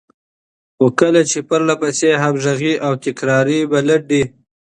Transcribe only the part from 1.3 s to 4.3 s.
پرلهپسې، همغږې او تکراري ملنډې،